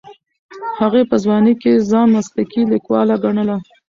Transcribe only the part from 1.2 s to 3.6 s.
ځوانۍ کې ځان مسلکي لیکواله ګڼله.